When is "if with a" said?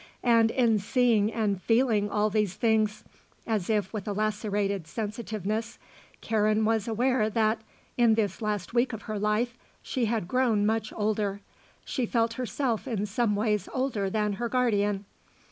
3.69-4.13